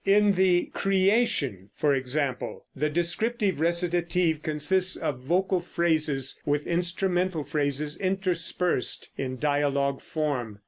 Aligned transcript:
In 0.03 0.31
the 0.31 0.63
"Creation," 0.73 1.69
for 1.75 1.93
example, 1.93 2.65
the 2.75 2.89
descriptive 2.89 3.59
recitative 3.59 4.41
consists 4.41 4.95
of 4.95 5.19
vocal 5.19 5.59
phrases 5.61 6.41
with 6.43 6.65
instrumental 6.65 7.43
phrases 7.43 7.97
interspersed, 7.97 9.11
in 9.15 9.37
dialogue 9.37 10.01
form. 10.01 10.57